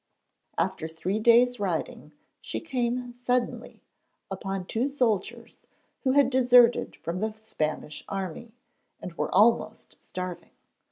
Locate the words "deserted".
6.31-6.95